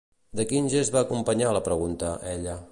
[0.39, 2.61] De quin gest va acompanyar la pregunta, ella?